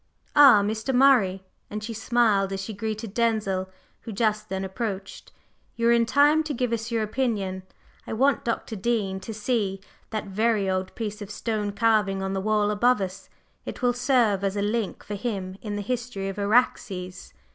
Ah, 0.35 0.63
Mr. 0.63 0.95
Murray!" 0.95 1.43
and 1.69 1.83
she 1.83 1.93
smiled 1.93 2.51
as 2.51 2.59
she 2.59 2.73
greeted 2.73 3.13
Denzil, 3.13 3.69
who 3.99 4.11
just 4.11 4.49
then 4.49 4.65
approached. 4.65 5.31
"You 5.75 5.89
are 5.89 5.91
in 5.91 6.07
time 6.07 6.41
to 6.45 6.55
give 6.55 6.73
us 6.73 6.89
your 6.89 7.03
opinion. 7.03 7.61
I 8.07 8.13
want 8.13 8.43
Dr. 8.43 8.75
Dean 8.75 9.19
to 9.19 9.31
see 9.31 9.79
that 10.09 10.25
very 10.25 10.67
old 10.67 10.95
piece 10.95 11.21
of 11.21 11.29
stone 11.29 11.71
carving 11.73 12.23
on 12.23 12.33
the 12.33 12.41
wall 12.41 12.71
above 12.71 12.99
us, 12.99 13.29
it 13.63 13.83
will 13.83 13.93
serve 13.93 14.43
as 14.43 14.57
a 14.57 14.63
link 14.63 15.03
for 15.03 15.13
him 15.13 15.59
in 15.61 15.75
the 15.75 15.83
history 15.83 16.29
of 16.29 16.39
Araxes." 16.39 17.31